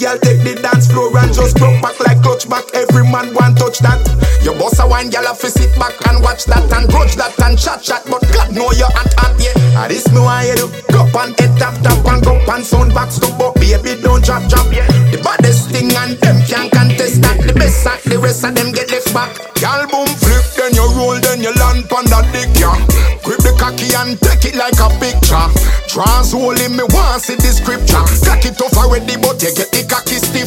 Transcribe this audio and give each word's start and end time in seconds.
girl 0.00 0.16
take 0.24 0.40
the 0.40 0.56
dance 0.56 0.88
floor 0.88 1.12
and 1.20 1.28
just 1.28 1.60
broke 1.60 1.76
back 1.84 2.00
like 2.00 2.24
clutch 2.24 2.48
back. 2.48 2.64
Every 2.72 3.04
man 3.04 3.36
want 3.36 3.60
touch 3.60 3.84
that. 3.84 4.00
Your 4.40 4.56
boss 4.56 4.80
a 4.80 4.88
wine, 4.88 5.12
girl, 5.12 5.28
have 5.28 5.38
to 5.44 5.52
sit 5.52 5.76
back 5.76 5.92
and 6.08 6.24
watch 6.24 6.48
that 6.48 6.64
and 6.72 6.88
grudge 6.88 7.20
that 7.20 7.36
and 7.44 7.60
chat 7.60 7.84
chat. 7.84 8.08
But 8.08 8.24
God 8.32 8.56
know 8.56 8.72
you're 8.72 8.88
hot 8.96 9.12
hot, 9.20 9.36
yeah. 9.36 9.52
And 9.76 9.92
this 9.92 10.08
me 10.08 10.24
why 10.24 10.48
you 10.48 10.56
do. 10.56 10.66
Go 10.88 11.04
up 11.04 11.14
and 11.20 11.36
head 11.36 11.52
tap 11.60 11.76
tap 11.84 12.00
and 12.08 12.24
go 12.24 12.32
up 12.32 12.48
and 12.48 12.64
sound 12.64 12.96
box 12.96 13.20
to 13.20 13.28
but 13.36 13.52
baby 13.60 14.00
don't 14.00 14.24
drop 14.24 14.48
drop, 14.48 14.72
yeah. 14.72 14.88
The 15.12 15.20
baddest 15.20 15.68
thing 15.68 15.92
and 15.92 16.16
them 16.16 16.40
can't 16.48 16.72
contest 16.72 17.20
that. 17.20 17.36
The 17.44 17.52
best 17.52 17.84
at 17.84 18.00
the 18.08 18.16
rest 18.16 18.40
of 18.48 18.56
them 18.56 18.72
get 18.72 18.88
left 18.88 19.12
back. 19.12 19.36
Girl 19.60 19.84
boom 19.84 20.08
flip, 20.16 20.48
then 20.56 20.72
you 20.72 20.86
roll, 20.96 21.20
then 21.20 21.44
you 21.44 21.52
land 21.60 21.84
on 21.92 22.08
that 22.08 22.24
dick, 22.32 22.48
yeah. 22.56 22.72
Grip 23.20 23.44
the 23.44 23.52
cocky 23.60 23.92
and 24.00 24.16
take 24.24 24.48
it 24.48 24.56
like 24.56 24.80
a 24.80 24.88
picture. 24.96 25.44
Trans 25.90 26.32
in 26.32 26.72
me 26.78 26.84
want 26.94 27.20
see 27.20 27.36
the 27.36 27.50
scripture. 27.52 28.00
Cock 28.24 28.46
it 28.48 28.60
off 28.62 28.76
already, 28.78 29.20
but 29.20 29.42
you 29.42 29.52
get 29.52 29.69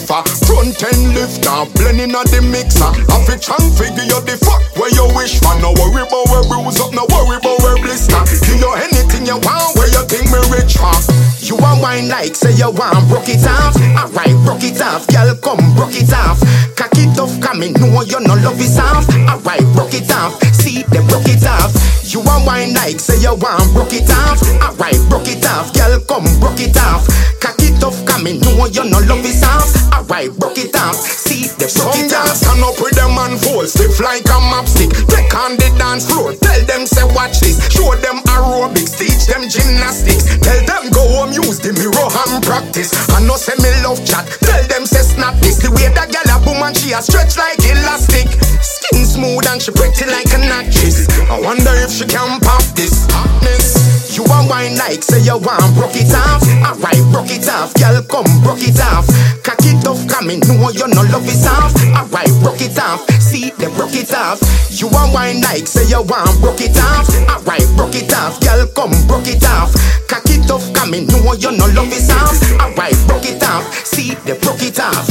stiffer. 0.04 0.24
Front 0.46 0.84
end 0.84 1.16
lifter, 1.16 1.64
blending 1.80 2.16
of 2.16 2.28
the 2.32 2.42
mixer. 2.44 2.92
Have 3.12 3.28
a 3.30 3.40
chunk 3.40 3.64
figure 3.80 4.04
you 4.04 4.20
the 4.28 4.36
fuck 4.44 4.62
where 4.76 4.92
you 4.92 5.08
wish 5.16 5.40
for. 5.40 5.56
No 5.64 5.72
worry 5.80 6.04
about 6.04 6.28
where 6.30 6.44
bruise 6.44 6.80
up, 6.80 6.92
no 6.92 7.08
worry 7.10 7.40
about 7.40 7.58
where 7.64 7.80
blister. 7.80 8.20
Give 8.44 8.60
you 8.60 8.72
anything 8.76 9.26
you 9.26 9.40
want, 9.40 9.76
where 9.80 9.88
you 9.88 10.04
think 10.12 10.28
me 10.28 10.40
rich 10.52 10.78
for. 10.78 10.94
You 11.44 11.56
want 11.56 11.82
wine 11.82 12.08
like 12.08 12.36
say 12.36 12.54
you 12.56 12.72
want 12.72 13.08
broke 13.08 13.30
it 13.30 13.44
off. 13.48 13.76
Alright, 13.96 14.36
broke 14.44 14.64
it 14.64 14.82
off, 14.82 15.08
girl, 15.08 15.36
come 15.40 15.64
broke 15.76 15.96
it 15.96 16.12
off. 16.12 16.40
Cock 16.76 16.96
off, 17.20 17.34
coming, 17.40 17.74
no 17.80 18.02
you 18.04 18.20
no 18.20 18.36
love 18.44 18.60
is 18.60 18.78
off. 18.80 19.08
Alright, 19.28 19.64
broke 19.74 19.96
it 19.96 20.12
off, 20.12 20.40
see 20.52 20.84
them 20.92 21.08
broke 21.08 21.28
it 21.28 21.46
off. 21.48 21.72
You 22.04 22.22
want 22.22 22.46
wine 22.46 22.74
like 22.74 23.00
say 23.00 23.20
you 23.20 23.36
want 23.36 23.74
broke 23.74 23.94
it 23.94 24.10
off. 24.10 24.42
Alright, 24.62 25.00
broke 25.10 25.28
it 25.28 25.46
off, 25.46 25.74
girl, 25.74 26.00
come 26.08 26.28
broke 26.40 26.60
it 26.60 26.78
off. 26.78 27.08
Cock 27.40 27.60
off, 27.84 28.06
coming, 28.06 28.40
no 28.40 28.66
you 28.68 28.84
no 28.86 29.00
love 29.00 29.26
is 29.26 29.44
off. 29.44 29.83
Them 36.84 36.88
say 36.88 37.16
watch 37.16 37.40
this. 37.40 37.56
Show 37.72 37.96
them 38.04 38.20
aerobics, 38.28 39.00
teach 39.00 39.24
them 39.28 39.48
gymnastics. 39.48 40.28
Tell 40.44 40.60
them 40.68 40.92
go 40.92 41.04
home, 41.16 41.32
use 41.32 41.60
the 41.60 41.72
mirror 41.80 42.10
and 42.28 42.44
practice. 42.44 42.92
I 43.16 43.24
know 43.24 43.40
say 43.40 43.56
me 43.64 43.72
love 43.84 44.04
chat, 44.04 44.28
tell 44.44 44.64
them 44.68 44.86
say 44.86 45.04
snap 45.04 45.36
this. 45.40 45.64
The 45.64 45.72
way 45.72 45.88
that 45.96 46.12
girl 46.12 46.28
a 46.28 46.36
boom 46.44 46.60
and 46.60 46.76
she 46.76 46.92
a 46.92 47.00
stretch 47.00 47.38
like 47.40 47.60
elastic. 47.64 48.28
Skin 48.60 49.06
smooth 49.08 49.48
and 49.48 49.62
she 49.62 49.72
pretty 49.72 50.12
like 50.12 50.28
an 50.36 50.52
actress. 50.52 51.08
I 51.32 51.40
wonder 51.40 51.72
if 51.80 51.92
she 51.92 52.04
can 52.04 52.40
pop 52.44 52.64
this 52.76 53.08
hotness. 53.12 54.18
You 54.18 54.24
want 54.28 54.50
wine 54.50 54.76
like 54.76 55.04
say 55.04 55.24
you 55.24 55.40
want 55.40 55.72
broke 55.80 55.96
it 55.96 56.12
off. 56.12 56.44
Alright, 56.68 57.04
broke 57.16 57.32
it 57.32 57.48
off, 57.48 57.72
girl, 57.80 58.04
come 58.04 58.28
broke 58.44 58.64
it 58.64 58.80
off. 58.84 59.08
It 60.30 60.44
off, 60.44 60.44
coming, 60.44 60.60
no 60.60 60.70
you 60.70 60.88
no 60.88 61.02
love 61.12 61.28
is 61.28 61.46
off. 61.48 61.74
Alright, 61.96 62.32
broke 62.42 62.62
it 62.62 62.78
off, 62.80 63.10
see 63.20 63.50
them 63.52 63.74
broke 63.76 63.96
it 63.96 64.14
off. 64.14 64.40
You 64.70 64.88
want 64.88 65.14
wine 65.14 65.42
like 65.42 65.68
say 65.68 65.88
you 65.88 66.02
want 66.02 66.40
broke 66.42 66.62
it 66.62 66.78
off. 66.78 67.10
Alright, 67.30 67.68
broke 67.76 67.96
it 67.96 68.14
off, 68.14 68.40
girl, 68.42 68.68
come 68.76 68.94
broke 69.08 69.28
it 69.28 69.44
off. 69.44 69.74
Cock 70.08 70.28
it 70.28 70.50
off, 70.50 70.74
coming, 70.74 71.08
no 71.08 71.34
you 71.34 71.52
no 71.52 71.66
love 71.74 71.92
is 71.92 72.10
off. 72.10 72.38
Alright, 72.60 72.96
broke 73.08 73.26
it 73.26 73.44
off, 73.44 73.64
see 73.86 74.16
them 74.26 74.40
broke 74.42 74.64
it 74.64 74.80
off. 74.80 75.10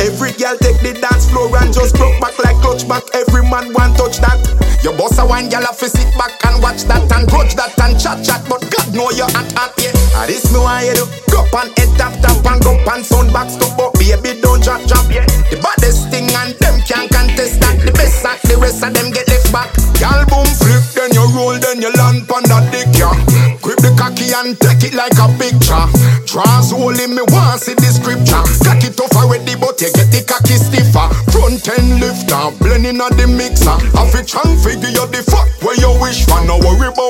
Every 0.00 0.32
girl 0.32 0.56
take 0.58 0.80
the 0.80 0.98
dance 0.98 1.30
floor 1.30 1.54
and 1.58 1.72
just 1.72 1.94
broke 1.94 2.18
back 2.20 2.38
like 2.38 2.56
clutch 2.58 2.88
back. 2.88 3.04
Every 3.14 3.42
man 3.42 3.72
want 3.72 3.96
touch 3.96 4.18
that. 4.18 4.40
Your 4.82 4.96
boss 4.96 5.18
a 5.18 5.26
wine, 5.26 5.48
girl 5.48 5.62
have 5.62 5.78
to 5.78 5.88
sit 5.88 6.10
back 6.18 6.34
and 6.46 6.62
watch 6.62 6.82
that 6.90 7.06
and 7.12 7.28
grudge 7.28 7.54
that 7.54 7.78
and 7.78 7.94
chat 8.00 8.24
chat. 8.24 8.42
But 8.48 8.66
God 8.70 8.94
know 8.94 9.10
you 9.10 9.28
hot 9.30 9.52
hot 9.54 9.74
yeah. 9.78 9.94
And 10.18 10.28
this 10.28 10.50
me 10.52 10.58
why 10.58 10.90
you 10.90 10.94
do. 10.94 11.31
And 11.52 11.68
head 11.76 11.92
tap 12.00 12.16
tap 12.24 12.40
and 12.48 12.62
go 12.64 12.72
up 12.72 12.88
and 12.96 13.04
sound 13.04 13.32
box 13.32 13.56
to 13.56 13.68
but 13.76 13.92
baby 14.00 14.40
don't 14.40 14.62
drop 14.64 14.80
drop 14.88 15.04
yeah. 15.12 15.26
The 15.52 15.60
baddest 15.60 16.08
thing 16.08 16.28
and 16.32 16.56
them 16.58 16.80
can't 16.88 17.10
contest 17.12 17.60
that. 17.60 17.76
The 17.84 17.92
best 17.92 18.24
at 18.24 18.40
the 18.48 18.56
rest 18.56 18.82
of 18.82 18.94
them 18.94 19.12
get 19.12 19.28
left 19.28 19.52
back. 19.52 19.70
Girl 20.00 20.24
boom 20.30 20.48
flip, 20.58 20.84
then 20.96 21.12
you 21.12 21.24
roll, 21.36 21.58
then 21.58 21.82
you 21.82 21.92
land 21.92 22.26
pon 22.26 22.42
that 22.48 22.72
dick 22.72 22.88
yeah. 22.96 23.14
Grip 23.60 23.78
the 23.78 23.92
cocky 23.98 24.32
and 24.32 24.58
take 24.58 24.82
it 24.86 24.94
like 24.94 25.14
a 25.18 25.28
picture. 25.38 25.86
Trans 26.26 26.72
in 26.72 27.12
me 27.12 27.22
want 27.28 27.60
see 27.60 27.74
the 27.74 27.90
scripture. 27.92 28.42
Cock 28.64 28.82
it 28.82 28.98
off 28.98 29.14
already, 29.18 29.58
but 29.58 29.76
you 29.82 29.90
get 29.92 30.08
the 30.14 30.22
cocky 30.22 30.56
stiffer. 30.56 31.10
Front 31.30 31.66
end 31.68 31.98
lifter, 31.98 32.48
blending 32.62 33.02
of 33.02 33.12
the 33.18 33.26
mixer. 33.26 33.76
Have 33.98 34.14
a 34.14 34.22
chunk 34.24 34.56
figure 34.62 34.88
you 34.88 35.06
the 35.10 35.20
fuck 35.26 35.50
where 35.60 35.76
you 35.76 35.90
wish 35.98 36.24
for. 36.24 36.40
No 36.46 36.58
worry 36.58 36.88
about 36.88 37.01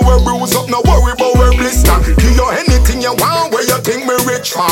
where 3.63 3.77
you 3.77 3.83
think 3.83 4.07
me 4.07 4.15
rich 4.27 4.53
for. 4.53 4.67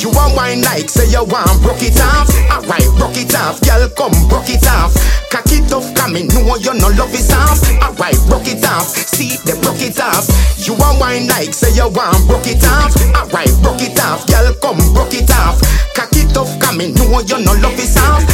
You 0.00 0.08
want 0.16 0.36
wine 0.36 0.62
like 0.62 0.88
say 0.88 1.08
you 1.12 1.24
want 1.24 1.60
broke 1.60 1.82
it 1.82 2.00
off. 2.00 2.28
Alright, 2.48 2.88
broke 2.96 3.16
it 3.16 3.34
off, 3.36 3.60
girl, 3.60 3.88
come 3.92 4.16
broke 4.28 4.48
it 4.48 4.64
off. 4.66 4.96
Cock 5.28 5.52
it 5.52 5.72
off, 5.72 5.84
coming, 5.94 6.28
no 6.28 6.56
you 6.56 6.72
no 6.74 6.88
love 6.96 7.12
is 7.12 7.30
off. 7.32 7.60
Alright, 7.84 8.16
broke 8.28 8.48
it 8.48 8.64
off, 8.64 8.88
see 8.88 9.36
them 9.44 9.60
broke 9.60 9.82
it 9.82 10.00
off. 10.00 10.24
You 10.56 10.74
want 10.74 11.00
wine 11.00 11.28
like 11.28 11.52
say 11.52 11.72
you 11.74 11.88
want 11.88 12.26
broke 12.26 12.48
it 12.48 12.64
off. 12.64 12.96
Alright, 13.12 13.52
broke 13.60 13.82
it 13.82 14.00
off, 14.00 14.26
girl, 14.26 14.54
come 14.62 14.80
broke 14.94 15.14
it 15.14 15.30
off. 15.30 15.60
Cock 15.94 16.16
it 16.16 16.36
off, 16.36 16.50
coming, 16.60 16.94
no 16.94 17.20
you 17.20 17.38
no 17.44 17.52
love 17.60 17.78
is 17.78 17.96
off. 17.98 18.29